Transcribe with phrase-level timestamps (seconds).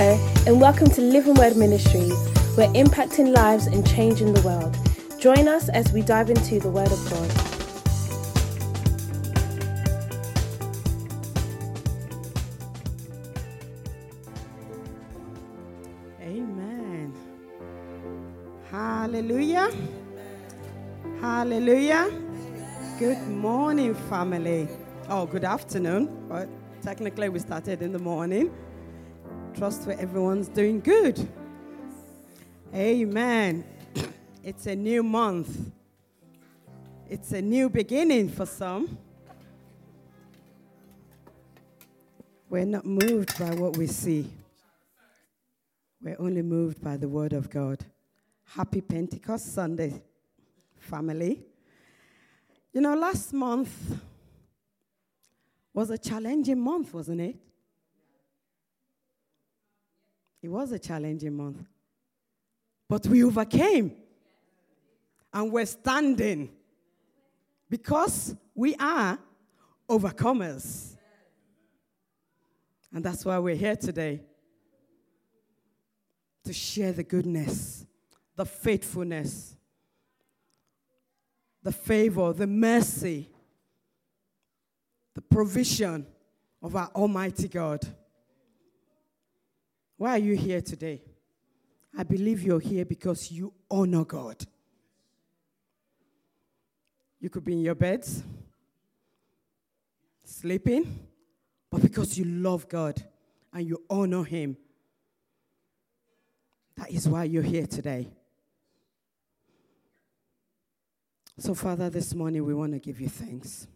[0.00, 0.14] Hello,
[0.46, 2.14] and welcome to Living Word Ministries.
[2.56, 4.76] We're impacting lives and changing the world.
[5.18, 7.28] Join us as we dive into the Word of God.
[16.22, 17.12] Amen.
[18.70, 19.68] Hallelujah.
[21.20, 22.08] Hallelujah.
[23.00, 24.68] Good morning, family.
[25.08, 26.28] Oh, good afternoon.
[26.28, 26.48] But
[26.82, 28.54] technically, we started in the morning.
[29.58, 31.28] Trust where everyone's doing good.
[32.72, 33.64] Amen.
[34.44, 35.72] It's a new month.
[37.10, 38.96] It's a new beginning for some.
[42.48, 44.30] We're not moved by what we see.
[46.00, 47.84] We're only moved by the word of God.
[48.44, 50.00] Happy Pentecost Sunday,
[50.78, 51.42] family.
[52.72, 53.98] You know, last month
[55.74, 57.47] was a challenging month, wasn't it?
[60.42, 61.66] It was a challenging month.
[62.88, 63.92] But we overcame.
[65.32, 66.50] And we're standing
[67.68, 69.18] because we are
[69.88, 70.96] overcomers.
[72.92, 74.22] And that's why we're here today
[76.44, 77.84] to share the goodness,
[78.34, 79.54] the faithfulness,
[81.62, 83.28] the favor, the mercy,
[85.14, 86.06] the provision
[86.62, 87.86] of our Almighty God.
[89.98, 91.02] Why are you here today?
[91.96, 94.46] I believe you're here because you honor God.
[97.20, 98.22] You could be in your beds,
[100.24, 101.08] sleeping,
[101.68, 103.02] but because you love God
[103.52, 104.56] and you honor Him.
[106.76, 108.08] That is why you're here today.
[111.38, 113.66] So, Father, this morning we want to give you thanks.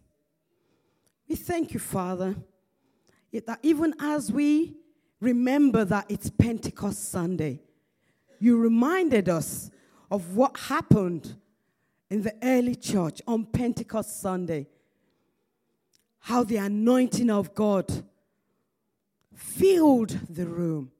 [1.27, 2.35] We thank you, Father,
[3.33, 4.77] that even as we
[5.23, 7.61] remember that it's Pentecost Sunday,
[8.39, 9.71] you reminded us
[10.11, 11.35] of what happened
[12.09, 14.67] in the early church on Pentecost Sunday.
[16.19, 18.03] How the anointing of God
[19.33, 20.91] filled the room,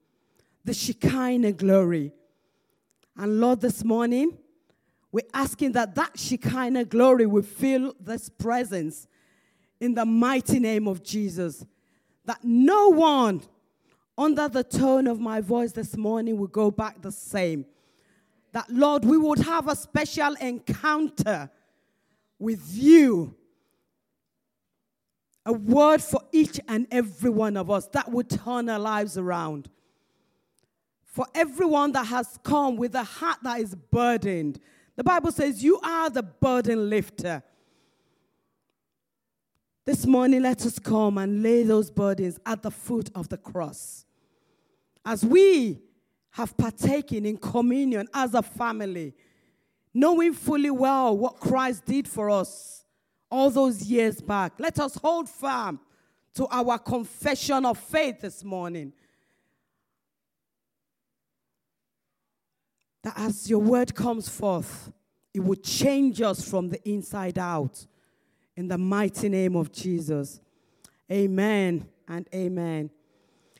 [0.66, 2.14] the Shekinah glory.
[3.16, 4.38] And Lord, this morning,
[5.12, 9.08] we're asking that that Shekinah glory will fill this presence
[9.80, 11.66] in the mighty name of Jesus.
[12.26, 13.44] That no one
[14.18, 17.66] under the tone of my voice this morning will go back the same.
[18.51, 21.50] That, Lord, we would have a special encounter
[22.38, 23.35] with you.
[25.46, 29.69] A word for each and every one of us that would turn our lives around.
[31.03, 34.59] For everyone that has come with a heart that is burdened,
[34.96, 37.44] the Bible says, You are the burden lifter.
[39.86, 44.06] This morning, let us come and lay those burdens at the foot of the cross.
[45.06, 45.82] As we
[46.32, 49.14] have partaken in communion as a family,
[49.94, 52.86] knowing fully well what Christ did for us
[53.30, 55.82] all those years back, let us hold firm
[56.36, 58.94] to our confession of faith this morning.
[63.04, 64.94] That as your word comes forth,
[65.34, 67.86] it will change us from the inside out.
[68.56, 70.40] In the mighty name of Jesus.
[71.12, 72.91] Amen and amen.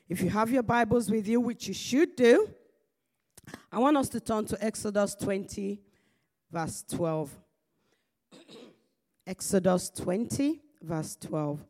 [0.08, 2.48] If you have your Bibles with you, which you should do,
[3.72, 5.80] I want us to turn to Exodus 20,
[6.50, 7.30] verse 12.
[9.26, 11.60] Exodus 20, verse 12.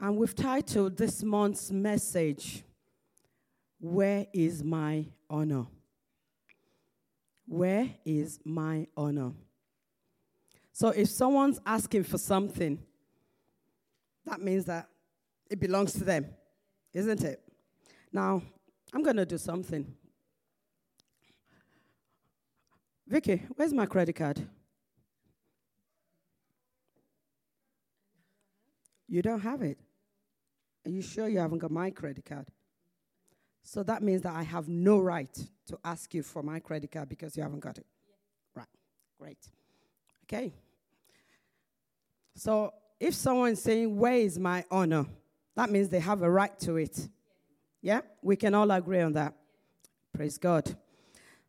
[0.00, 2.62] And we've titled this month's message,
[3.80, 5.66] Where is My Honor?
[7.48, 9.32] Where is my honor?
[10.72, 12.78] So if someone's asking for something,
[14.26, 14.86] that means that
[15.50, 16.26] it belongs to them,
[16.92, 17.42] isn't it?
[18.12, 18.42] Now,
[18.92, 19.94] I'm going to do something.
[23.06, 24.46] Vicky, where's my credit card?
[29.08, 29.78] You don't have it.
[30.84, 32.46] Are you sure you haven't got my credit card?
[33.70, 35.28] So that means that I have no right
[35.66, 37.84] to ask you for my credit card because you haven't got it.
[38.08, 38.14] Yeah.
[38.54, 38.66] Right.
[39.20, 39.46] Great.
[40.24, 40.54] Okay.
[42.34, 45.04] So if someone's saying, Where is my honor?
[45.54, 47.10] That means they have a right to it.
[47.82, 48.00] Yeah?
[48.22, 49.34] We can all agree on that.
[50.14, 50.74] Praise God.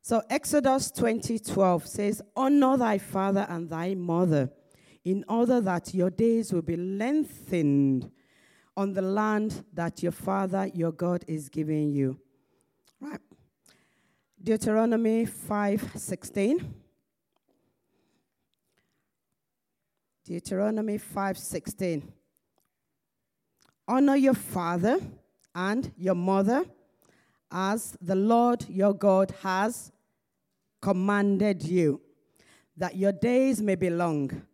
[0.01, 4.49] So Exodus 20 12 says, Honor thy father and thy mother,
[5.05, 8.11] in order that your days will be lengthened
[8.75, 12.19] on the land that your father, your God, is giving you.
[12.99, 13.19] Right.
[14.41, 16.75] Deuteronomy 5 16.
[20.29, 22.03] Deuteronomy 5:16.
[23.87, 24.99] Honor your father
[25.55, 26.65] and your mother
[27.49, 29.91] as the Lord your God has
[30.81, 31.99] commanded you,
[32.77, 34.45] that your days may be long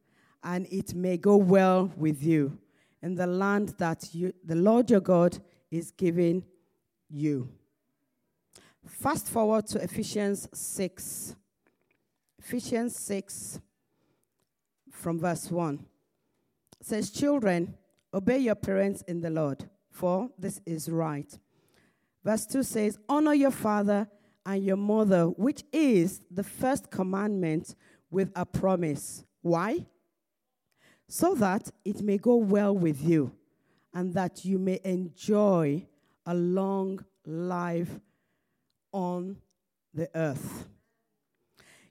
[0.42, 2.58] and it may go well with you
[3.01, 5.38] in the land that you, the Lord your God
[5.71, 6.44] is giving
[7.09, 7.50] you.
[8.86, 11.36] Fast forward to Ephesians 6.
[12.39, 13.59] Ephesians 6
[14.92, 15.83] from verse 1
[16.80, 17.75] it says, Children,
[18.13, 21.31] obey your parents in the Lord, for this is right.
[22.24, 24.07] Verse 2 says, Honor your father
[24.45, 27.75] and your mother, which is the first commandment
[28.12, 29.24] with a promise.
[29.42, 29.86] Why?
[31.07, 33.31] So that it may go well with you
[33.94, 35.86] and that you may enjoy
[36.25, 38.00] a long life
[38.92, 39.38] on
[39.94, 40.68] the earth.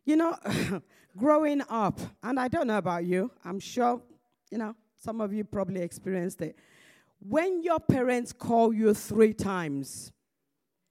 [0.04, 0.36] You know,
[1.16, 4.02] growing up, and I don't know about you, I'm sure,
[4.50, 6.56] you know, some of you probably experienced it.
[7.20, 10.12] When your parents call you three times,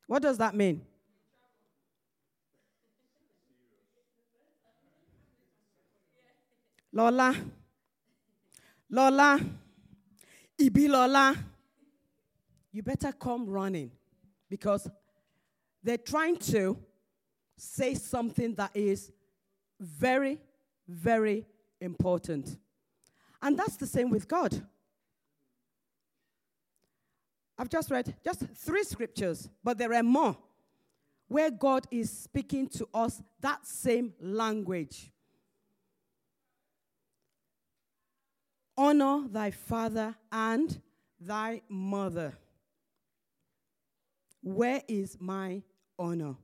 [0.08, 0.82] what does that mean?
[6.92, 7.36] Lola,
[8.94, 9.40] Lola,
[10.56, 11.36] Ibi Lola,
[12.72, 13.90] you better come running
[14.48, 14.88] because
[15.82, 16.78] they're trying to
[17.58, 19.12] say something that is
[19.80, 20.40] very,
[20.88, 21.44] very
[21.82, 22.56] important.
[23.42, 24.62] And that's the same with God.
[27.58, 30.38] I've just read just three scriptures, but there are more
[31.28, 35.10] where God is speaking to us that same language.
[38.78, 40.82] Honor thy father and
[41.20, 42.34] thy mother.
[44.42, 45.62] Where is my
[45.98, 46.36] honor?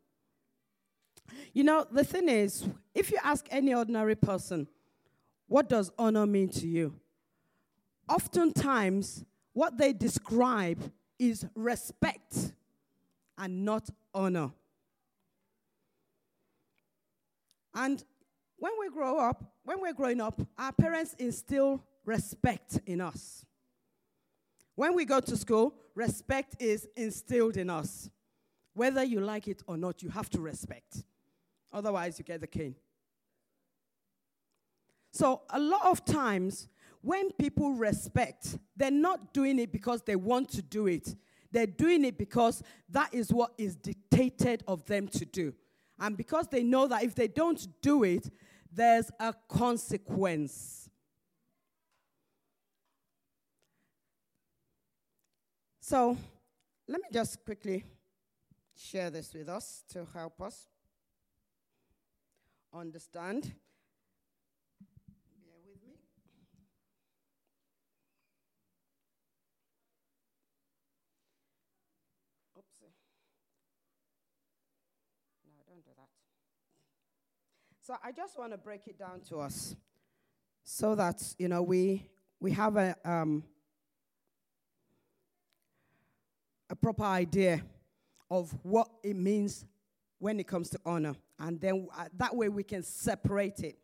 [1.54, 4.68] You know, the thing is, if you ask any ordinary person,
[5.48, 6.94] what does honor mean to you?
[8.08, 12.54] Oftentimes, what they describe is respect
[13.38, 14.52] and not honor.
[17.74, 18.04] And
[18.58, 23.46] when we grow up, when we're growing up, our parents instill respect in us.
[24.74, 28.10] When we go to school, respect is instilled in us.
[28.74, 31.04] Whether you like it or not, you have to respect.
[31.72, 32.76] Otherwise, you get the cane.
[35.12, 36.68] So, a lot of times,
[37.02, 41.16] when people respect, they're not doing it because they want to do it.
[41.52, 45.54] They're doing it because that is what is dictated of them to do.
[46.00, 48.30] And because they know that if they don't do it,
[48.72, 50.89] there's a consequence.
[55.90, 56.16] So
[56.88, 57.84] let me just quickly
[58.78, 60.68] share this with us to help us
[62.72, 63.42] understand.
[65.42, 65.96] Bear with me.
[72.56, 72.94] Oopsie.
[75.44, 76.10] No, don't do that.
[77.82, 79.76] So I just want to break it down to us
[80.64, 82.06] so that, you know, we,
[82.40, 83.44] we have a, um,
[86.70, 87.62] a proper idea
[88.30, 89.66] of what it means
[90.20, 91.16] when it comes to honor.
[91.40, 93.78] And then uh, that way we can separate it.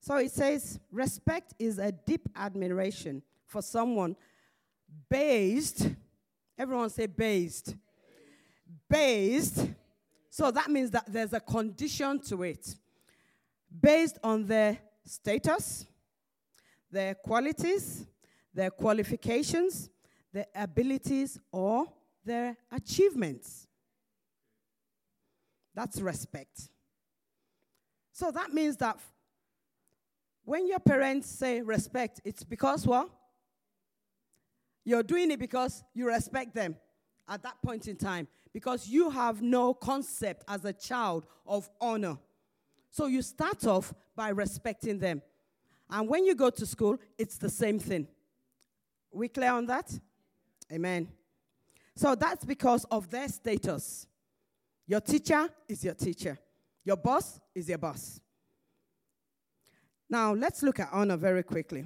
[0.00, 4.16] So it says respect is a deep admiration for someone
[5.08, 5.88] based,
[6.58, 7.74] everyone say based.
[8.88, 9.68] Based.
[10.30, 12.74] So that means that there's a condition to it.
[13.80, 15.86] Based on their status,
[16.90, 18.06] their qualities,
[18.52, 19.90] their qualifications,
[20.32, 21.86] their abilities, or
[22.24, 23.66] their achievements.
[25.74, 26.68] That's respect.
[28.12, 28.98] So that means that
[30.44, 33.08] when your parents say respect, it's because what?
[34.84, 36.76] You're doing it because you respect them
[37.28, 38.28] at that point in time.
[38.52, 42.18] Because you have no concept as a child of honor.
[42.90, 45.22] So you start off by respecting them.
[45.90, 48.06] And when you go to school, it's the same thing.
[49.10, 49.98] We clear on that?
[50.72, 51.08] Amen.
[51.96, 54.06] So that's because of their status.
[54.86, 56.38] Your teacher is your teacher,
[56.84, 58.20] your boss is your boss.
[60.10, 61.84] Now, let's look at honor very quickly.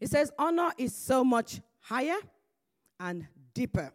[0.00, 2.16] It says, honor is so much higher
[2.98, 3.92] and deeper,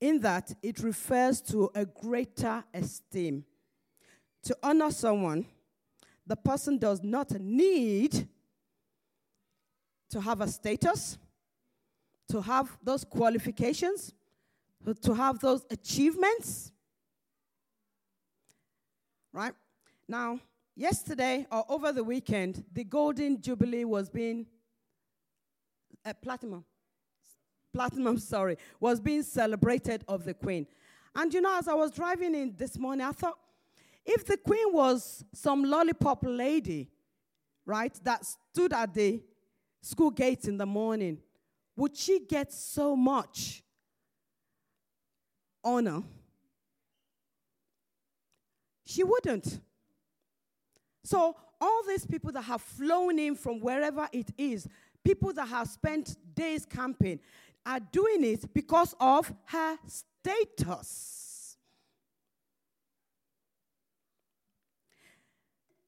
[0.00, 3.44] in that it refers to a greater esteem.
[4.44, 5.46] To honor someone,
[6.26, 8.28] the person does not need
[10.10, 11.18] to have a status
[12.30, 14.12] to have those qualifications,
[15.02, 16.72] to have those achievements.
[19.32, 19.52] Right?
[20.08, 20.40] Now,
[20.76, 24.46] yesterday or over the weekend, the Golden Jubilee was being
[26.04, 26.64] uh, platinum,
[27.72, 30.66] platinum, sorry, was being celebrated of the Queen.
[31.14, 33.38] And you know, as I was driving in this morning, I thought,
[34.06, 36.88] if the Queen was some lollipop lady,
[37.66, 39.20] right, that stood at the
[39.82, 41.18] school gates in the morning,
[41.80, 43.62] would she get so much
[45.64, 46.02] honor?
[48.84, 49.60] She wouldn't.
[51.02, 54.68] So, all these people that have flown in from wherever it is,
[55.02, 57.18] people that have spent days camping,
[57.64, 61.56] are doing it because of her status.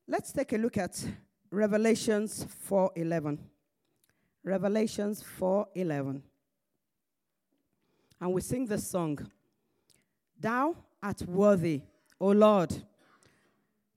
[0.08, 1.04] Let's take a look at
[1.50, 3.51] Revelations 4:11.
[4.44, 6.22] Revelations 4:11.
[8.20, 9.18] And we sing this song.
[10.38, 11.82] Thou art worthy,
[12.20, 12.84] O Lord,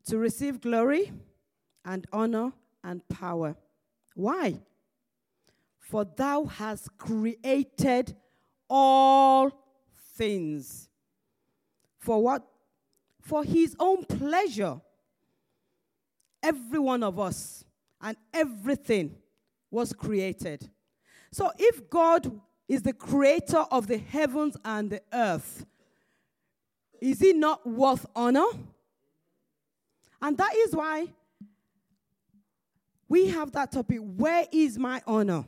[0.05, 1.11] to receive glory
[1.83, 3.55] and honor and power.
[4.15, 4.61] Why?
[5.79, 8.15] For thou hast created
[8.69, 9.51] all
[10.15, 10.89] things.
[11.97, 12.47] For what?
[13.19, 14.81] For his own pleasure.
[16.41, 17.65] Every one of us
[17.99, 19.17] and everything
[19.71, 20.69] was created.
[21.31, 25.65] So if God is the creator of the heavens and the earth,
[27.01, 28.47] is he not worth honor?
[30.21, 31.07] And that is why
[33.07, 35.45] we have that topic where is my honor?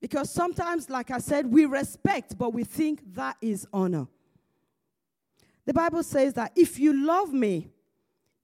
[0.00, 4.06] Because sometimes, like I said, we respect, but we think that is honor.
[5.64, 7.70] The Bible says that if you love me,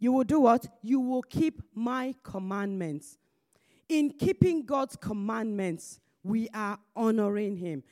[0.02, 0.66] you will do what?
[0.82, 3.18] You will keep my commandments.
[3.88, 7.84] In keeping God's commandments, we are honoring Him.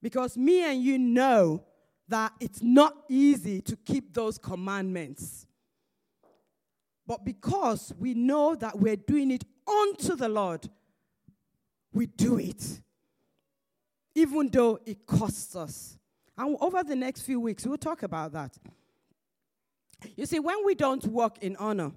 [0.00, 1.64] Because me and you know
[2.06, 5.48] that it's not easy to keep those commandments.
[7.08, 10.70] But because we know that we're doing it unto the Lord,
[11.92, 12.82] we do it.
[14.14, 15.98] Even though it costs us.
[16.38, 18.56] And over the next few weeks, we'll talk about that.
[20.16, 21.92] You see, when we don't walk in honor,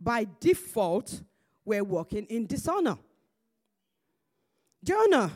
[0.00, 1.22] by default,
[1.64, 2.98] we're walking in dishonor.
[4.84, 5.30] Jonah,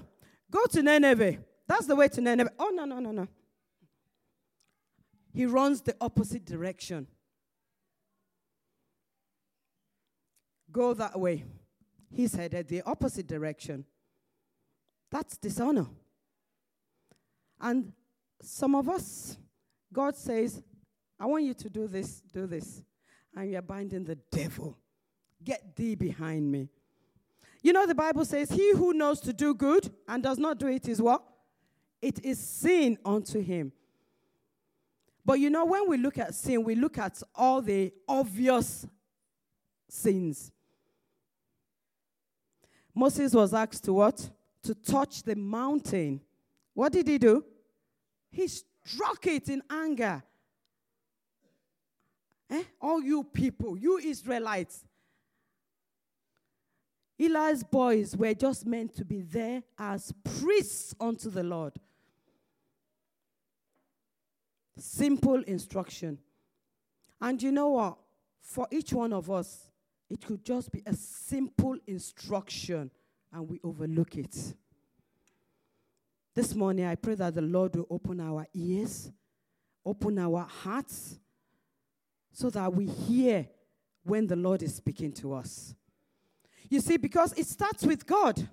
[0.51, 1.39] go to Nineveh.
[1.67, 2.53] That's the way to Nineveh.
[2.59, 3.29] Oh, no, no, no, no.
[5.33, 7.07] He runs the opposite direction.
[10.71, 11.45] Go that way.
[12.11, 13.85] He's headed the opposite direction.
[15.11, 15.87] That's dishonor.
[17.61, 17.93] And
[18.43, 19.37] some of us,
[19.93, 20.63] God says,
[21.23, 22.83] I want you to do this, do this.
[23.37, 24.77] And you're binding the devil.
[25.45, 26.69] Get thee behind me.
[27.63, 30.67] You know, the Bible says, He who knows to do good and does not do
[30.67, 31.23] it is what?
[32.01, 33.71] It is sin unto him.
[35.25, 38.85] But you know, when we look at sin, we look at all the obvious
[39.89, 40.51] sins.
[42.93, 44.29] Moses was asked to what?
[44.65, 46.21] To touch the mountain.
[46.75, 47.45] What did he do?
[48.29, 50.25] He struck it in anger.
[52.51, 52.63] Eh?
[52.81, 54.85] All you people, you Israelites.
[57.19, 61.75] Eli's boys were just meant to be there as priests unto the Lord.
[64.77, 66.19] Simple instruction.
[67.21, 67.99] And you know what?
[68.41, 69.69] For each one of us,
[70.11, 72.91] it could just be a simple instruction
[73.33, 74.55] and we overlook it.
[76.35, 79.13] This morning, I pray that the Lord will open our ears,
[79.85, 81.19] open our hearts,
[82.33, 83.47] so that we hear
[84.05, 85.75] when the Lord is speaking to us.
[86.69, 88.49] You see, because it starts with God.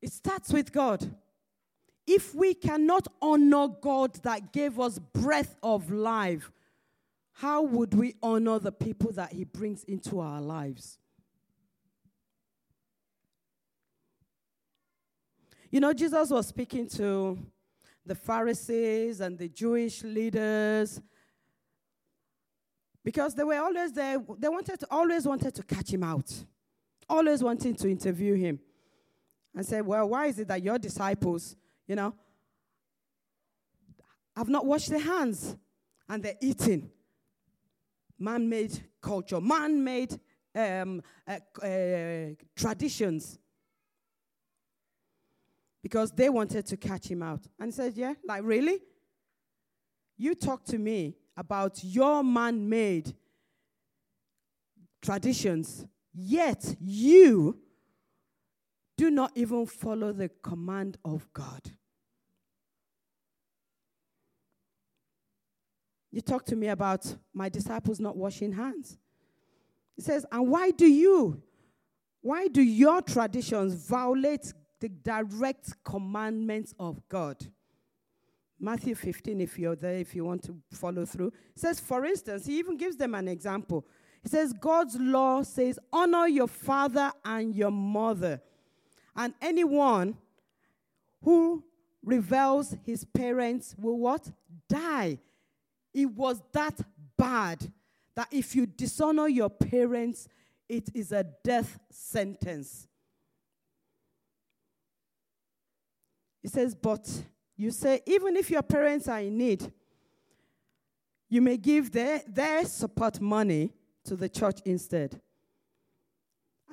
[0.00, 1.14] It starts with God.
[2.06, 6.50] If we cannot honor God that gave us breath of life,
[7.34, 10.98] how would we honor the people that He brings into our lives?
[15.70, 17.38] You know, Jesus was speaking to
[18.04, 21.00] the Pharisees and the Jewish leaders
[23.04, 24.18] because they were always there.
[24.38, 26.32] They wanted to, always wanted to catch him out,
[27.08, 28.60] always wanting to interview him,
[29.54, 31.56] and say, "Well, why is it that your disciples
[31.86, 32.14] you know,
[34.36, 35.56] have not washed their hands
[36.08, 36.90] and they're eating.
[38.18, 40.18] Man made culture, man made
[40.54, 43.38] um, uh, uh, traditions.
[45.82, 47.40] Because they wanted to catch him out.
[47.58, 48.80] And he said, Yeah, like really?
[50.16, 53.14] You talk to me about your man made
[55.00, 55.84] traditions,
[56.14, 57.58] yet you
[58.96, 61.72] do not even follow the command of God.
[66.12, 68.98] you talk to me about my disciples not washing hands.
[69.96, 71.42] He says, and why do you,
[72.20, 77.36] why do your traditions violate the direct commandments of God?
[78.58, 82.58] Matthew 15, if you're there, if you want to follow through, says, for instance, he
[82.58, 83.86] even gives them an example.
[84.22, 88.40] He says, God's law says, honor your father and your mother.
[89.14, 90.16] And anyone
[91.22, 91.62] who
[92.04, 94.30] revels his parents will what?
[94.68, 95.18] Die.
[95.94, 96.80] It was that
[97.16, 97.72] bad
[98.16, 100.28] that if you dishonor your parents,
[100.68, 102.88] it is a death sentence.
[106.42, 107.08] He says, but
[107.56, 109.72] you say, even if your parents are in need,
[111.28, 113.72] you may give their, their support money
[114.04, 115.20] to the church instead.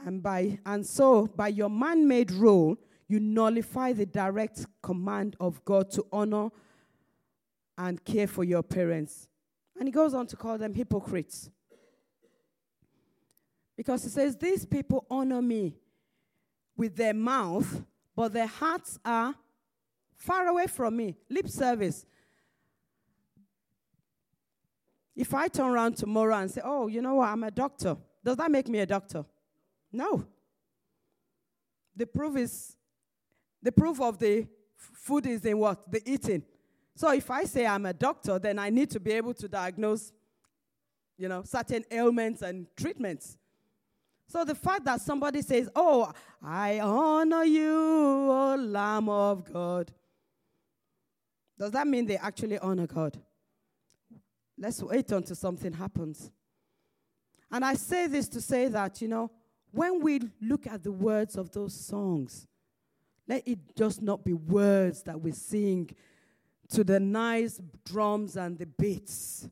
[0.06, 5.64] And, by, and so, by your man made rule, you nullify the direct command of
[5.66, 6.50] God to honor
[7.78, 9.28] and care for your parents.
[9.78, 11.50] And he goes on to call them hypocrites.
[13.78, 15.78] Because he says, These people honor me
[16.76, 17.84] with their mouth,
[18.16, 19.36] but their hearts are
[20.20, 21.16] far away from me.
[21.30, 22.06] Lip service.
[25.16, 28.38] If I turn around tomorrow and say, Oh, you know what, I'm a doctor, does
[28.38, 29.26] that make me a doctor?
[29.92, 30.26] No.
[31.96, 32.76] The proof is
[33.62, 35.92] the proof of the food is in what?
[35.92, 36.44] The eating.
[36.96, 40.12] So if I say I'm a doctor, then I need to be able to diagnose,
[41.18, 43.38] you know, certain ailments and treatments.
[44.28, 46.12] So the fact that somebody says, Oh,
[46.42, 49.92] I honor you, O Lamb of God,
[51.60, 53.20] does that mean they actually honor God?
[54.58, 56.32] Let's wait until something happens.
[57.52, 59.32] And I say this to say that, you know,
[59.72, 62.48] when we look at the words of those songs,
[63.28, 65.90] let it just not be words that we sing
[66.70, 69.48] to the nice drums and the beats.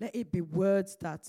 [0.00, 1.28] Let it be words that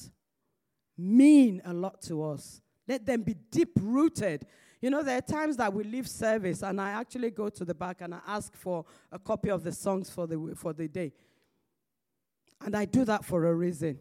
[0.98, 2.62] mean a lot to us.
[2.88, 4.46] Let them be deep rooted.
[4.82, 7.74] You know, there are times that we leave service and I actually go to the
[7.74, 11.12] back and I ask for a copy of the songs for the, for the day.
[12.62, 14.00] And I do that for a reason.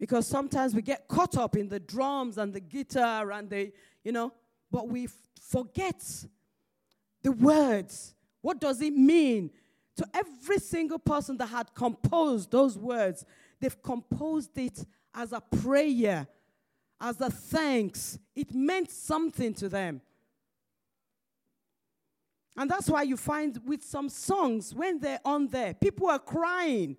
[0.00, 4.10] Because sometimes we get caught up in the drums and the guitar and the, you
[4.10, 4.32] know,
[4.70, 6.02] but we f- forget
[7.22, 8.14] the words.
[8.40, 9.50] What does it mean?
[9.96, 13.24] To every single person that had composed those words,
[13.60, 16.26] they've composed it as a prayer
[17.02, 18.16] as a thanks.
[18.34, 20.00] It meant something to them.
[22.56, 26.96] And that's why you find with some songs, when they're on there, people are crying.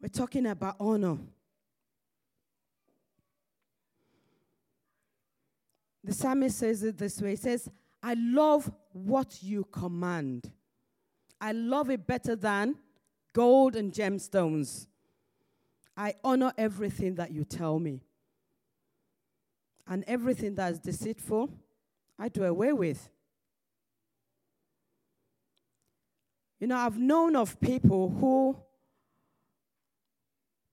[0.00, 1.16] We're talking about honor.
[6.04, 7.68] The psalmist says it this way He says,
[8.02, 10.52] I love what you command.
[11.40, 12.76] I love it better than
[13.32, 14.86] gold and gemstones.
[15.96, 18.02] I honor everything that you tell me.
[19.88, 21.48] And everything that is deceitful,
[22.18, 23.08] I do away with.
[26.58, 28.56] You know, I've known of people who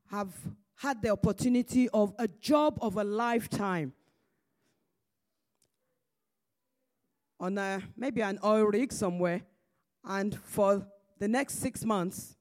[0.09, 0.33] have
[0.75, 3.93] had the opportunity of a job of a lifetime
[7.39, 9.41] on a, maybe an oil rig somewhere,
[10.05, 10.85] and for
[11.19, 12.35] the next six months,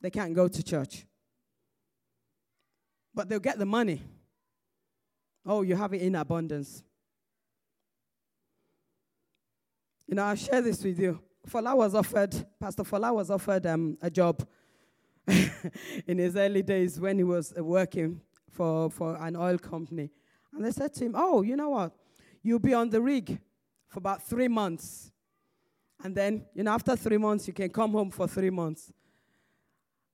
[0.00, 1.06] they can't go to church
[3.14, 4.02] but they'll get the money.
[5.46, 6.82] Oh, you have it in abundance.
[10.06, 11.20] You know, I'll share this with you.
[11.48, 14.46] Fola was offered, Pastor Fola was offered um, a job
[15.26, 20.10] in his early days when he was uh, working for, for an oil company.
[20.52, 21.92] And they said to him, Oh, you know what?
[22.42, 23.38] You'll be on the rig
[23.88, 25.10] for about three months.
[26.02, 28.92] And then, you know, after three months, you can come home for three months.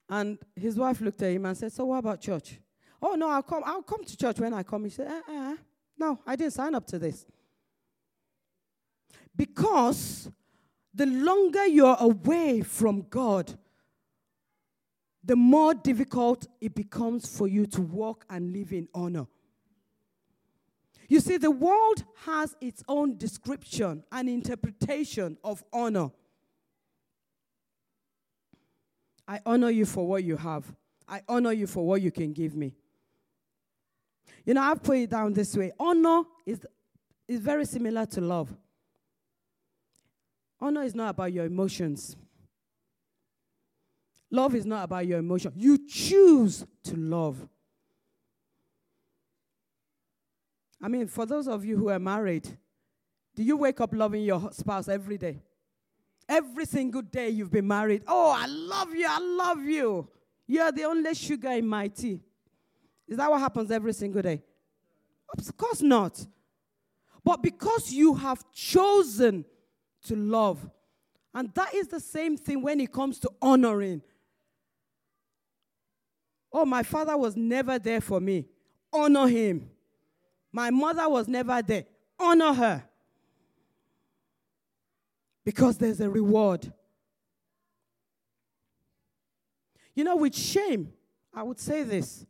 [0.08, 2.58] And his wife looked at him and said, So what about church?
[3.02, 3.62] Oh, no, I'll come.
[3.64, 4.84] I'll come to church when I come.
[4.84, 5.56] He said, uh, uh,
[5.98, 7.26] No, I didn't sign up to this.
[9.34, 10.30] Because
[10.92, 13.56] the longer you're away from God,
[15.22, 19.26] the more difficult it becomes for you to walk and live in honor.
[21.08, 26.10] You see, the world has its own description and interpretation of honor.
[29.26, 30.72] I honor you for what you have.
[31.08, 32.74] I honor you for what you can give me.
[34.44, 36.60] You know, I've put it down this way honor is,
[37.28, 38.54] is very similar to love.
[40.60, 42.16] Honor is not about your emotions.
[44.30, 45.52] Love is not about your emotion.
[45.56, 47.48] You choose to love.
[50.82, 52.48] I mean, for those of you who are married,
[53.34, 55.42] do you wake up loving your spouse every day?
[56.28, 58.04] Every single day you've been married.
[58.06, 59.06] Oh, I love you.
[59.08, 60.08] I love you.
[60.46, 62.20] You're the only sugar in my tea.
[63.10, 64.40] Is that what happens every single day?
[65.36, 66.24] Of course not.
[67.24, 69.44] But because you have chosen
[70.06, 70.70] to love,
[71.34, 74.00] and that is the same thing when it comes to honoring.
[76.52, 78.46] Oh, my father was never there for me.
[78.92, 79.70] Honor him.
[80.52, 81.84] My mother was never there.
[82.18, 82.84] Honor her.
[85.44, 86.72] Because there's a reward.
[89.94, 90.92] You know, with shame,
[91.34, 92.26] I would say this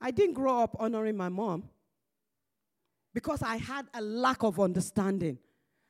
[0.00, 1.64] I didn't grow up honoring my mom
[3.12, 5.38] because I had a lack of understanding.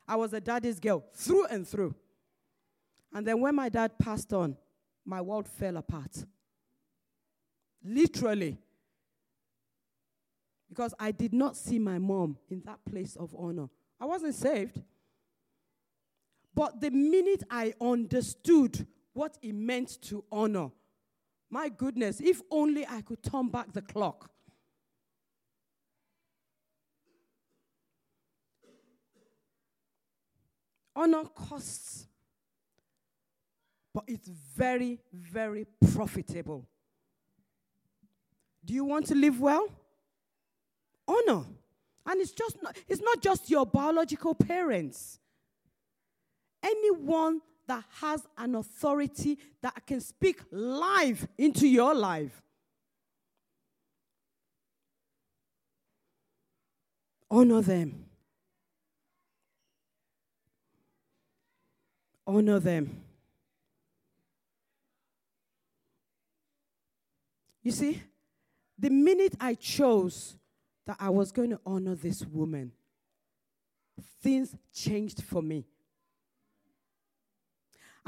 [0.07, 1.95] I was a daddy's girl through and through.
[3.13, 4.57] And then when my dad passed on,
[5.05, 6.25] my world fell apart.
[7.85, 8.59] Literally.
[10.69, 13.69] Because I did not see my mom in that place of honor.
[14.01, 14.83] I wasn't saved.
[16.55, 20.71] But the minute I understood what it meant to honor,
[21.51, 24.31] my goodness, if only I could turn back the clock.
[30.95, 32.07] Honor costs,
[33.95, 36.69] but it's very, very profitable.
[38.65, 39.69] Do you want to live well?
[41.07, 41.45] Honor.
[42.05, 45.19] And it's just not, it's not just your biological parents.
[46.63, 52.43] Anyone that has an authority that can speak life into your life.
[57.31, 58.07] Honor them.
[62.27, 63.03] Honor them.
[67.63, 68.03] You see,
[68.79, 70.37] the minute I chose
[70.87, 72.73] that I was going to honor this woman,
[74.23, 75.67] things changed for me.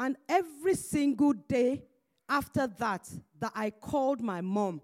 [0.01, 1.83] And every single day
[2.27, 3.07] after that,
[3.39, 4.81] that I called my mom,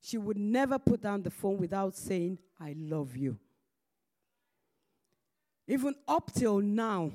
[0.00, 3.36] she would never put down the phone without saying, I love you.
[5.66, 7.10] Even up till now,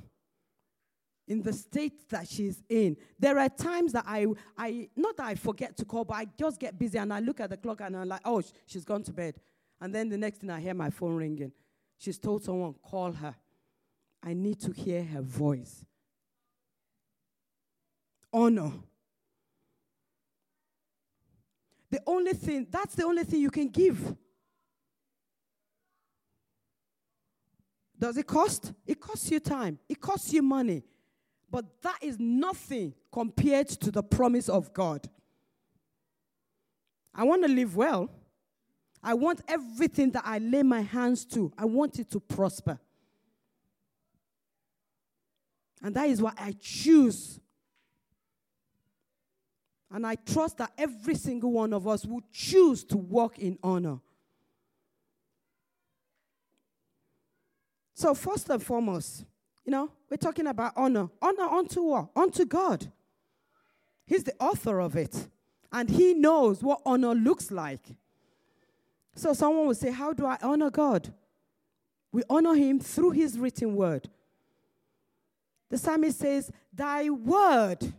[1.29, 2.97] in the state that she's in.
[3.17, 6.59] There are times that I, I, not that I forget to call, but I just
[6.59, 9.13] get busy and I look at the clock and I'm like, oh, she's gone to
[9.13, 9.35] bed.
[9.79, 11.53] And then the next thing I hear my phone ringing.
[11.97, 13.35] She's told someone, call her.
[14.23, 15.85] I need to hear her voice.
[18.31, 18.71] Honor.
[21.89, 24.15] The only thing, that's the only thing you can give.
[27.97, 28.73] Does it cost?
[28.85, 30.83] It costs you time, it costs you money.
[31.49, 35.07] But that is nothing compared to the promise of God.
[37.15, 38.09] I want to live well.
[39.01, 42.79] I want everything that I lay my hands to, I want it to prosper.
[45.81, 47.39] And that is why I choose.
[49.91, 53.99] And I trust that every single one of us will choose to walk in honor.
[57.93, 59.25] So, first and foremost,
[59.65, 61.09] you know, we're talking about honor.
[61.21, 62.09] Honor unto what?
[62.15, 62.91] Unto God.
[64.05, 65.27] He's the author of it.
[65.71, 67.81] And he knows what honor looks like.
[69.15, 71.13] So someone will say, How do I honor God?
[72.11, 74.07] We honor him through his written word.
[75.69, 77.93] The psalmist says, Thy word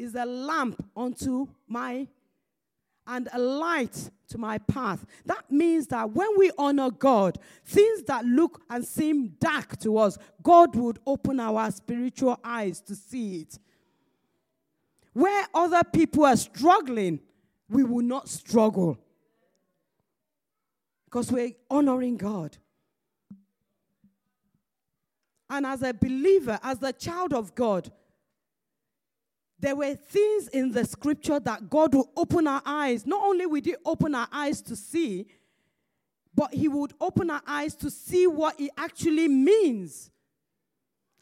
[0.00, 2.06] is a lamp unto my
[3.06, 5.04] and a light to my path.
[5.26, 10.16] That means that when we honor God, things that look and seem dark to us,
[10.42, 13.58] God would open our spiritual eyes to see it.
[15.12, 17.20] Where other people are struggling,
[17.68, 18.96] we will not struggle
[21.06, 22.56] because we're honoring God.
[25.48, 27.90] And as a believer, as a child of God,
[29.60, 33.06] there were things in the scripture that God would open our eyes.
[33.06, 35.26] Not only would He open our eyes to see,
[36.34, 40.10] but He would open our eyes to see what it actually means.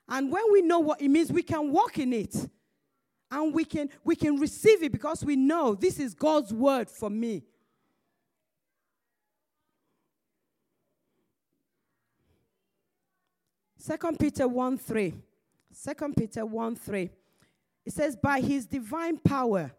[0.08, 2.34] And when we know what it means, we can walk in it.
[3.30, 7.10] And we can, we can receive it because we know this is God's word for
[7.10, 7.42] me.
[13.76, 15.14] Second Peter 1 3.
[15.84, 17.10] 2 Peter 1 3.
[17.88, 19.72] It says, By his divine power,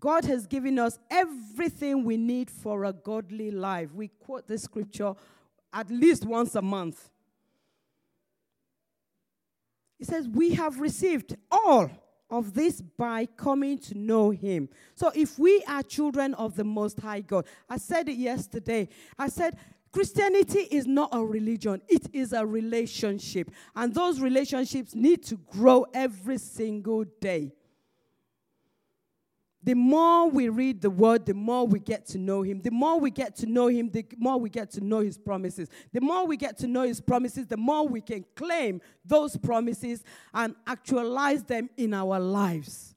[0.00, 3.92] God has given us everything we need for a godly life.
[3.92, 5.12] We quote this scripture
[5.70, 7.10] at least once a month.
[10.00, 11.90] It says, We have received all
[12.30, 14.70] of this by coming to know him.
[14.94, 18.88] So if we are children of the Most High God, I said it yesterday.
[19.18, 19.58] I said,
[19.92, 23.50] Christianity is not a religion, it is a relationship.
[23.74, 27.52] And those relationships need to grow every single day.
[29.66, 32.60] The more we read the word, the more we get to know him.
[32.60, 35.68] The more we get to know him, the more we get to know his promises.
[35.92, 40.04] The more we get to know his promises, the more we can claim those promises
[40.32, 42.95] and actualize them in our lives.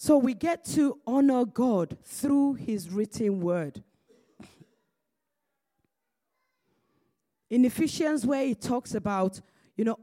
[0.00, 3.82] So we get to honor God through his written word.
[7.50, 9.40] In Ephesians, where it talks about,
[9.76, 9.98] you know,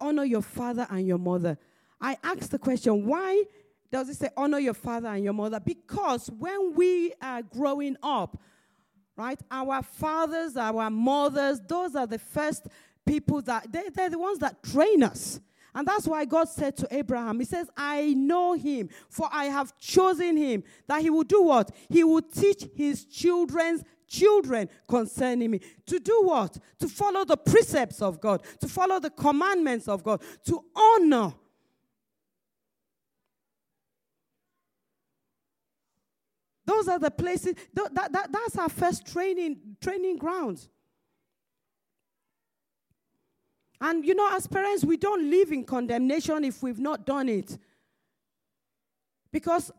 [0.00, 1.58] honor your father and your mother.
[2.00, 3.44] I ask the question, why
[3.92, 5.60] does it say honor your father and your mother?
[5.60, 8.40] Because when we are growing up,
[9.16, 12.68] right, our fathers, our mothers, those are the first
[13.04, 15.40] people that, they, they're the ones that train us.
[15.76, 19.78] And that's why God said to Abraham, He says, I know him, for I have
[19.78, 21.70] chosen him, that he will do what?
[21.90, 25.60] He will teach his children's children concerning me.
[25.84, 26.56] To do what?
[26.78, 31.34] To follow the precepts of God, to follow the commandments of God, to honor.
[36.64, 40.70] Those are the places, that, that, that's our first training, training grounds.
[43.80, 47.58] And you know, as parents, we don't live in condemnation if we've not done it.
[49.30, 49.70] Because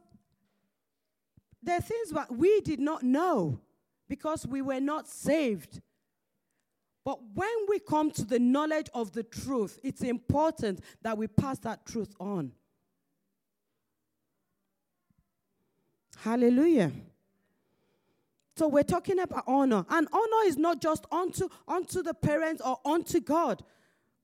[1.64, 3.60] there are things that we did not know
[4.08, 5.82] because we were not saved.
[7.04, 11.58] But when we come to the knowledge of the truth, it's important that we pass
[11.60, 12.52] that truth on.
[16.18, 16.92] Hallelujah.
[18.58, 19.86] So we're talking about honor.
[19.90, 23.64] And honor is not just unto, unto the parents or unto God.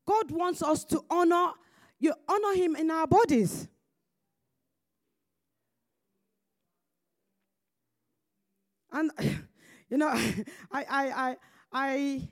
[0.06, 1.52] God wants us to honor
[2.00, 3.68] you honor him in our bodies.
[8.92, 9.12] And
[9.89, 10.10] you know,
[10.72, 11.38] I I I
[11.72, 12.30] I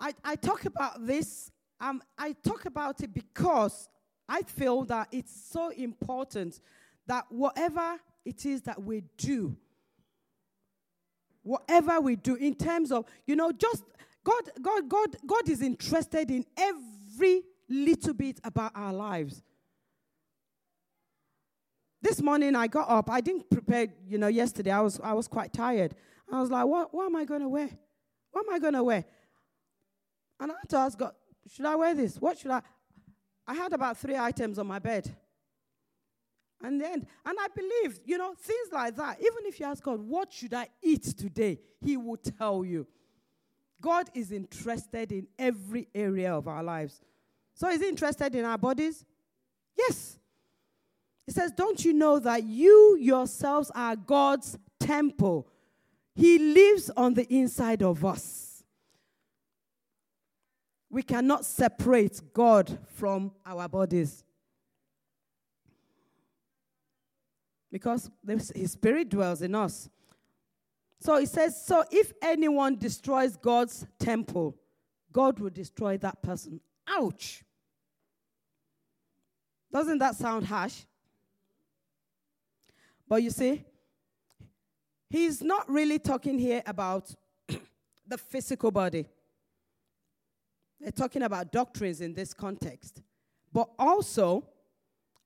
[0.00, 1.52] I, I talk about this.
[1.78, 3.88] Um, I talk about it because
[4.28, 6.60] I feel that it's so important
[7.06, 9.56] that whatever it is that we do,
[11.42, 13.84] whatever we do in terms of, you know, just
[14.24, 19.42] God, God, God, God is interested in every little bit about our lives.
[22.02, 23.10] This morning I got up.
[23.10, 24.70] I didn't prepare, you know, yesterday.
[24.70, 25.94] I was I was quite tired.
[26.32, 27.68] I was like, what, what am I going to wear?
[28.32, 29.04] What am I going to wear?
[30.38, 31.12] And I had to ask God,
[31.52, 32.16] should I wear this?
[32.20, 32.62] What should I?
[33.46, 35.14] I had about three items on my bed.
[36.62, 39.18] And then, and I believe, you know, things like that.
[39.18, 41.58] Even if you ask God, what should I eat today?
[41.80, 42.86] He will tell you.
[43.80, 47.00] God is interested in every area of our lives.
[47.54, 49.04] So, is He interested in our bodies?
[49.76, 50.18] Yes.
[51.26, 55.46] He says, Don't you know that you yourselves are God's temple?
[56.14, 58.64] He lives on the inside of us.
[60.90, 64.24] We cannot separate God from our bodies.
[67.70, 68.10] Because
[68.54, 69.88] His Spirit dwells in us.
[71.00, 74.56] So it says, So if anyone destroys God's temple,
[75.10, 76.60] God will destroy that person.
[76.86, 77.42] Ouch.
[79.72, 80.82] Doesn't that sound harsh?
[83.08, 83.64] But you see,
[85.08, 87.10] he's not really talking here about
[88.06, 89.06] the physical body.
[90.80, 93.02] They're talking about doctrines in this context.
[93.52, 94.44] But also,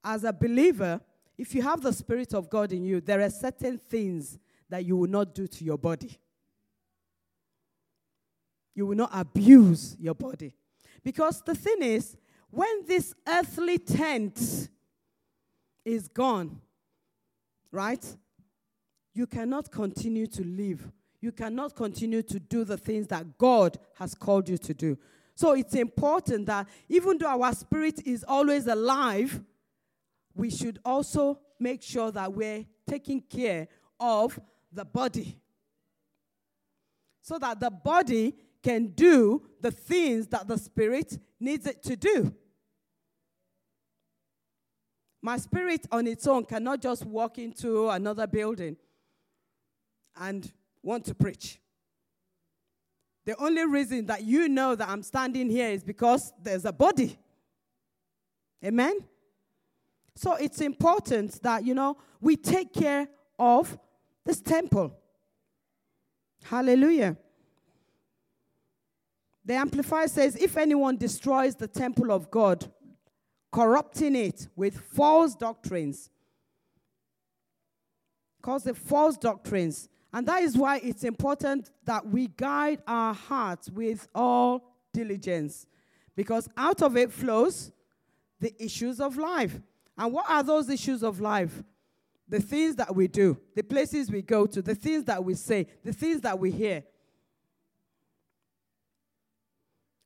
[0.02, 1.00] as a believer,
[1.36, 4.38] if you have the Spirit of God in you, there are certain things
[4.74, 6.18] that you will not do to your body.
[8.74, 10.52] You will not abuse your body.
[11.04, 12.16] Because the thing is,
[12.50, 14.68] when this earthly tent
[15.84, 16.60] is gone,
[17.70, 18.04] right?
[19.14, 20.90] You cannot continue to live.
[21.20, 24.98] You cannot continue to do the things that God has called you to do.
[25.36, 29.40] So it's important that even though our spirit is always alive,
[30.34, 33.68] we should also make sure that we're taking care
[34.00, 34.40] of
[34.74, 35.40] the body.
[37.22, 42.34] So that the body can do the things that the spirit needs it to do.
[45.22, 48.76] My spirit on its own cannot just walk into another building
[50.16, 51.58] and want to preach.
[53.24, 57.18] The only reason that you know that I'm standing here is because there's a body.
[58.62, 58.98] Amen?
[60.14, 63.08] So it's important that, you know, we take care
[63.38, 63.78] of
[64.24, 64.96] this temple.
[66.44, 67.16] Hallelujah.
[69.44, 72.70] The Amplified says if anyone destroys the temple of God,
[73.52, 76.10] corrupting it with false doctrines,
[78.42, 79.88] calls it false doctrines.
[80.12, 85.66] And that is why it's important that we guide our hearts with all diligence.
[86.14, 87.72] Because out of it flows
[88.40, 89.60] the issues of life.
[89.98, 91.62] And what are those issues of life?
[92.28, 95.66] The things that we do, the places we go to, the things that we say,
[95.84, 96.84] the things that we hear.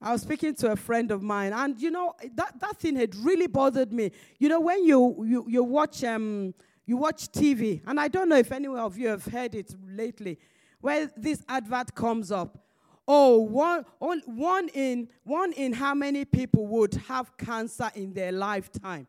[0.01, 3.15] I was speaking to a friend of mine, and you know that, that thing had
[3.17, 4.13] really bothered me.
[4.39, 6.55] You know, when you you, you watch um
[6.87, 10.39] you watch TV, and I don't know if any of you have heard it lately,
[10.81, 12.65] where this advert comes up.
[13.11, 19.07] Oh, one, one in one in how many people would have cancer in their lifetime?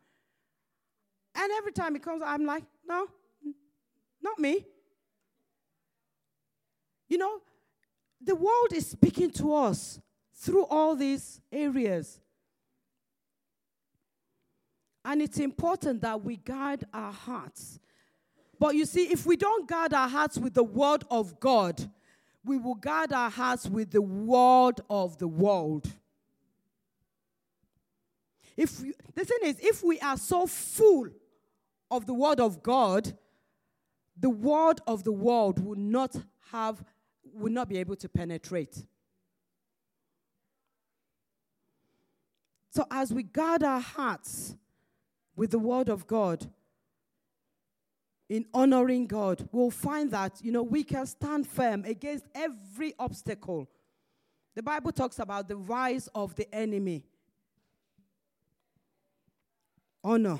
[1.35, 3.07] And every time it comes, I'm like, no,
[4.21, 4.65] not me.
[7.07, 7.41] You know,
[8.19, 9.99] the world is speaking to us
[10.33, 12.19] through all these areas.
[15.05, 17.79] And it's important that we guard our hearts.
[18.59, 21.89] But you see, if we don't guard our hearts with the word of God,
[22.43, 25.87] we will guard our hearts with the word of the world.
[28.57, 31.07] If we, the thing is, if we are so full
[31.91, 33.17] of the word of God,
[34.17, 36.15] the word of the world will not
[36.51, 36.83] have,
[37.33, 38.83] will not be able to penetrate.
[42.71, 44.55] So, as we guard our hearts
[45.35, 46.49] with the Word of God,
[48.29, 53.67] in honoring God, we'll find that, you know, we can stand firm against every obstacle.
[54.55, 57.03] The Bible talks about the rise of the enemy.
[60.03, 60.37] Honor.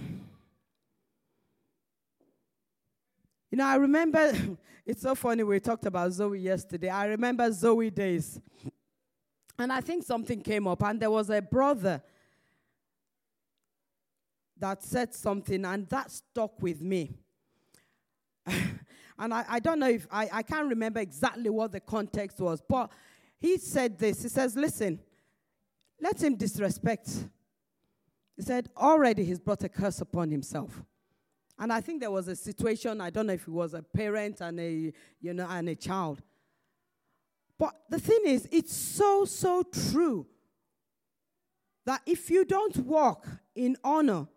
[3.51, 4.31] You know, I remember,
[4.85, 6.89] it's so funny, we talked about Zoe yesterday.
[6.89, 8.39] I remember Zoe days.
[9.57, 12.01] And I think something came up, and there was a brother
[14.57, 17.17] that said something, and that stuck with me.
[18.45, 22.61] and I, I, don't know if I, I can't remember exactly what the context was,
[22.67, 22.91] but
[23.39, 24.23] he said this.
[24.23, 24.99] He says, Listen,
[26.01, 27.09] let him disrespect.
[28.35, 30.83] He said, Already he's brought a curse upon himself.
[31.59, 34.39] And I think there was a situation, I don't know if it was a parent
[34.39, 36.21] and a, you know, and a child.
[37.57, 40.25] But the thing is, it's so, so true
[41.85, 44.27] that if you don't walk in honor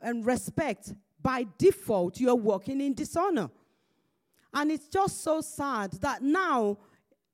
[0.00, 3.50] and respect, by default, you're walking in dishonor.
[4.52, 6.78] And it's just so sad that now,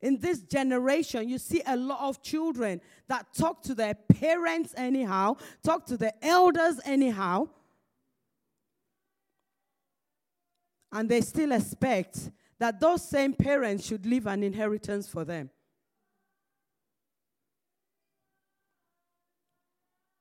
[0.03, 5.37] in this generation, you see a lot of children that talk to their parents anyhow,
[5.63, 7.49] talk to their elders anyhow,
[10.93, 15.51] and they still expect that those same parents should leave an inheritance for them.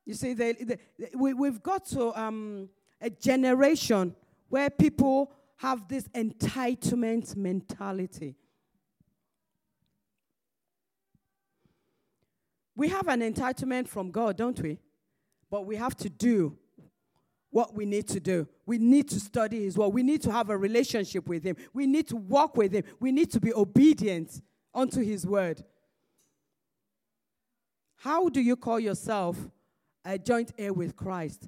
[0.06, 0.78] You see, they, they,
[1.16, 4.16] we, we've got to um, a generation
[4.50, 8.36] where people have this entitlement mentality.
[12.76, 14.80] We have an entitlement from God, don't we?
[15.52, 16.58] But we have to do
[17.52, 18.48] what we need to do.
[18.66, 19.90] We need to study His word.
[19.90, 21.56] We need to have a relationship with Him.
[21.74, 22.84] We need to walk with Him.
[23.00, 24.42] We need to be obedient
[24.74, 25.64] unto His word.
[27.98, 29.38] How do you call yourself
[30.04, 31.48] a joint heir with Christ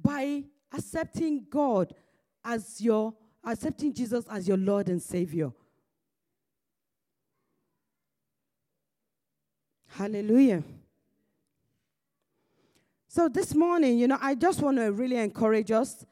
[0.00, 1.92] by accepting God
[2.44, 5.52] as your accepting Jesus as your Lord and Savior.
[9.88, 10.62] Hallelujah.
[13.14, 16.04] So this morning, you know, I just want to really encourage us.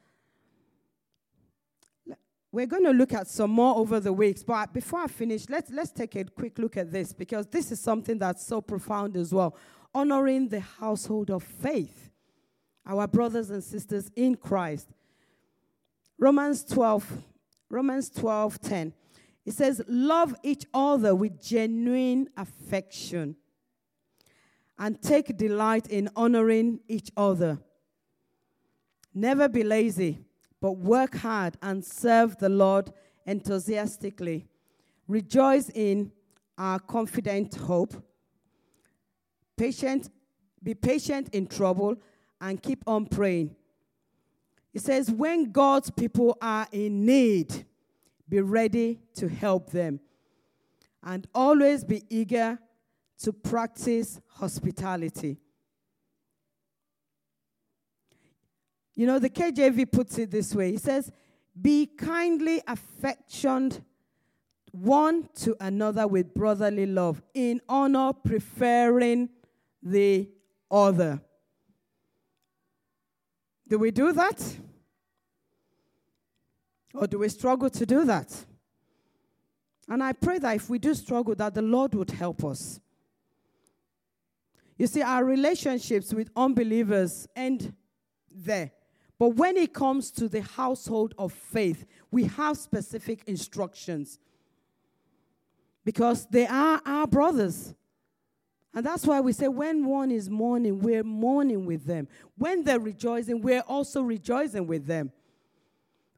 [2.49, 5.69] We're going to look at some more over the weeks, but before I finish, let's
[5.69, 9.33] let's take a quick look at this because this is something that's so profound as
[9.33, 9.57] well
[9.93, 12.09] honoring the household of faith,
[12.85, 14.87] our brothers and sisters in Christ.
[16.17, 17.21] Romans 12,
[17.69, 18.93] Romans 12, 10.
[19.45, 23.35] It says, Love each other with genuine affection
[24.83, 27.57] and take delight in honoring each other.
[29.13, 30.19] Never be lazy,
[30.59, 32.91] but work hard and serve the Lord
[33.25, 34.45] enthusiastically.
[35.07, 36.11] Rejoice in
[36.57, 37.93] our confident hope
[39.55, 40.09] Patient,
[40.61, 41.95] be patient in trouble
[42.41, 43.55] and keep on praying.
[44.73, 47.65] It says, when God's people are in need,
[48.27, 50.01] be ready to help them.
[51.01, 52.59] And always be eager
[53.19, 55.37] to practice hospitality.
[58.95, 61.11] You know, the KJV puts it this way He says,
[61.59, 63.83] Be kindly affectioned
[64.71, 69.29] one to another with brotherly love, in honor, preferring
[69.83, 70.27] the
[70.71, 71.21] other.
[73.67, 74.57] Do we do that?
[76.95, 78.45] Or do we struggle to do that?
[79.87, 82.79] And I pray that if we do struggle, that the Lord would help us.
[84.83, 87.73] You see, our relationships with unbelievers end
[88.29, 88.73] there.
[89.17, 94.19] But when it comes to the household of faith, we have specific instructions
[95.85, 97.73] because they are our brothers.
[98.73, 102.09] And that's why we say when one is mourning, we're mourning with them.
[102.37, 105.13] When they're rejoicing, we're also rejoicing with them.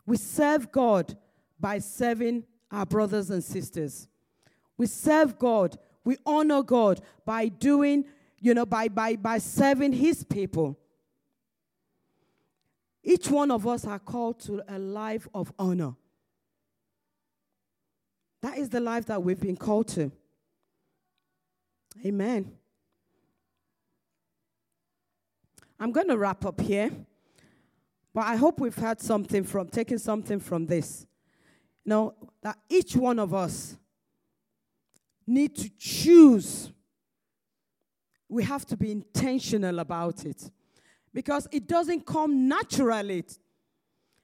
[0.07, 1.15] We serve God
[1.59, 4.07] by serving our brothers and sisters.
[4.75, 5.77] We serve God.
[6.03, 8.05] We honor God by doing,
[8.39, 10.77] you know, by, by, by serving His people.
[13.03, 15.93] Each one of us are called to a life of honor.
[18.41, 20.11] That is the life that we've been called to.
[22.05, 22.51] Amen.
[25.79, 26.91] I'm going to wrap up here,
[28.13, 31.05] but I hope we've had something from, taking something from this.
[31.83, 33.77] You know, that each one of us
[35.27, 36.71] need to choose.
[38.27, 40.49] We have to be intentional about it
[41.13, 43.23] because it doesn't come naturally,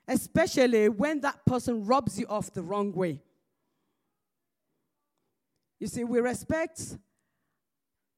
[0.08, 3.22] especially when that person rubs you off the wrong way.
[5.80, 6.98] You see, we respect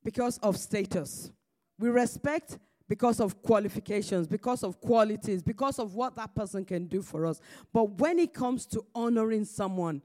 [0.04, 1.32] because of status,
[1.80, 2.58] we respect
[2.90, 7.40] because of qualifications, because of qualities, because of what that person can do for us.
[7.72, 10.02] But when it comes to honoring someone,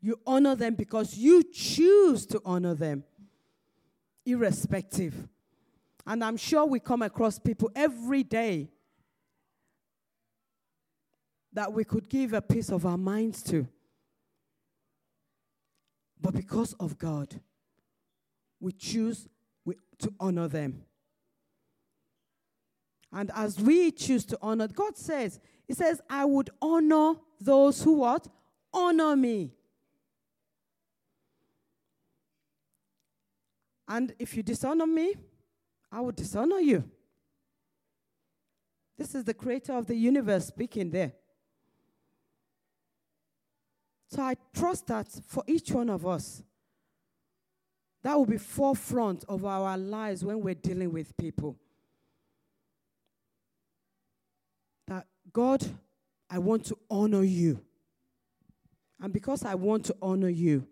[0.00, 3.04] you honor them because you choose to honor them,
[4.30, 5.28] irrespective.
[6.06, 8.68] And I'm sure we come across people every day
[11.52, 13.66] that we could give a piece of our minds to.
[16.20, 17.40] But because of God,
[18.60, 19.28] we choose
[20.00, 20.82] to honor them.
[23.12, 27.94] And as we choose to honor, God says, He says, I would honor those who
[27.94, 28.28] what?
[28.72, 29.52] Honor me.
[33.90, 35.14] And if you dishonor me,
[35.90, 36.84] I will dishonor you.
[38.96, 41.12] This is the creator of the universe speaking there.
[44.06, 46.44] So I trust that for each one of us,
[48.04, 51.58] that will be forefront of our lives when we're dealing with people.
[54.86, 55.66] That God,
[56.30, 57.60] I want to honor you.
[59.00, 60.68] And because I want to honor you,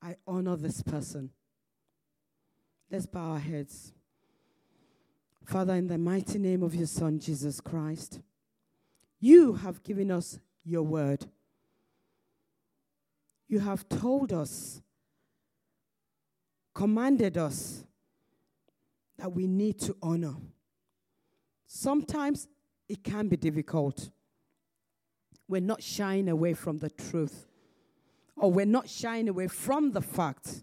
[0.00, 1.30] I honor this person.
[2.92, 3.94] Let's bow our heads.
[5.46, 8.20] Father, in the mighty name of your Son, Jesus Christ,
[9.18, 11.24] you have given us your word.
[13.48, 14.82] You have told us,
[16.74, 17.82] commanded us
[19.16, 20.34] that we need to honor.
[21.66, 22.46] Sometimes
[22.90, 24.10] it can be difficult.
[25.48, 27.46] We're not shying away from the truth,
[28.36, 30.62] or we're not shying away from the fact.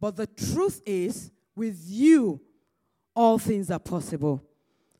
[0.00, 2.40] But the truth is, with you,
[3.14, 4.42] all things are possible.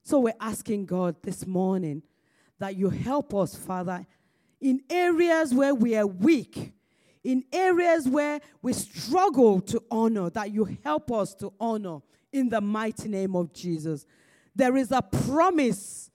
[0.03, 2.03] So we're asking God this morning
[2.59, 4.07] that you help us, Father,
[4.61, 6.73] in areas where we are weak,
[7.25, 12.01] in areas where we struggle to honor, that you help us to honor
[12.33, 14.07] in the mighty name of Jesus.
[14.55, 16.11] There is a promise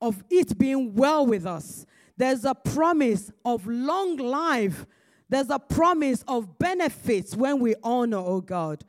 [0.00, 1.86] of it being well with us.
[2.16, 4.86] There's a promise of long life.
[5.28, 8.84] There's a promise of benefits when we honor, oh God.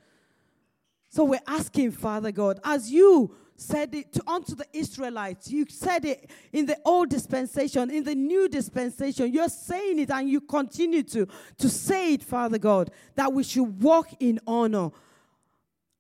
[1.17, 6.05] So we're asking, Father God, as you said it to, unto the Israelites, you said
[6.05, 11.01] it in the old dispensation, in the new dispensation, you're saying it and you continue
[11.01, 14.91] to, to say it, Father God, that we should walk in honor.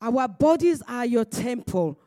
[0.03, 1.99] Our bodies are your temple.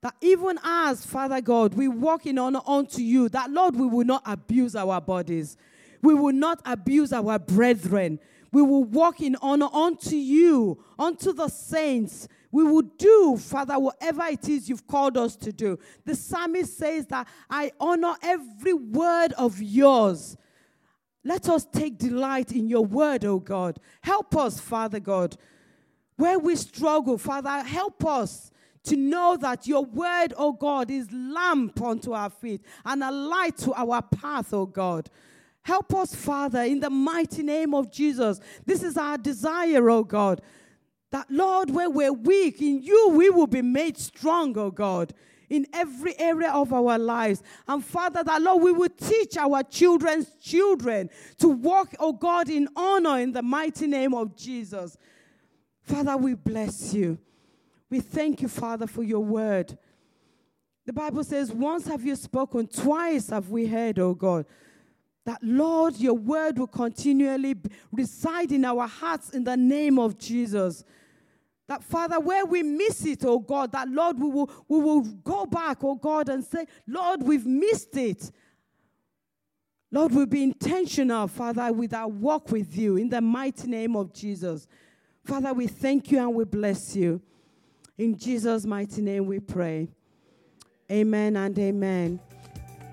[0.00, 4.06] That even as, Father God, we walk in honor unto you, that Lord, we will
[4.06, 5.58] not abuse our bodies.
[6.00, 8.18] We will not abuse our brethren.
[8.50, 14.24] We will walk in honor unto you, unto the saints, we will do, Father, whatever
[14.26, 15.78] it is you've called us to do.
[16.04, 20.36] The psalmist says that I honor every word of yours.
[21.24, 23.80] Let us take delight in your word, oh God.
[24.00, 25.36] Help us, Father God.
[26.16, 28.50] Where we struggle, Father, help us
[28.84, 33.56] to know that your word, oh God, is lamp unto our feet and a light
[33.58, 35.10] to our path, oh God.
[35.62, 38.38] Help us, Father, in the mighty name of Jesus.
[38.64, 40.40] This is our desire, O God
[41.16, 45.14] that, Lord, when we're weak, in you we will be made strong, oh God,
[45.48, 47.42] in every area of our lives.
[47.66, 51.08] And Father, that, Lord, we will teach our children's children
[51.38, 54.98] to walk, oh God, in honor in the mighty name of Jesus.
[55.80, 57.16] Father, we bless you.
[57.88, 59.78] We thank you, Father, for your word.
[60.84, 64.44] The Bible says, Once have you spoken, twice have we heard, oh God.
[65.24, 67.56] that, Lord, your word will continually
[67.90, 70.84] reside in our hearts in the name of Jesus.
[71.68, 75.46] That, Father, where we miss it, oh God, that, Lord, we will, we will go
[75.46, 78.30] back, oh God, and say, Lord, we've missed it.
[79.90, 84.12] Lord, we'll be intentional, Father, with our walk with you in the mighty name of
[84.12, 84.68] Jesus.
[85.24, 87.20] Father, we thank you and we bless you.
[87.98, 89.88] In Jesus' mighty name we pray.
[90.90, 92.20] Amen and amen.